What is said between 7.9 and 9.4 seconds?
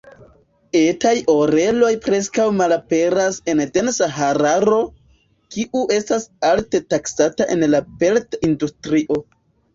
pelt-industrio.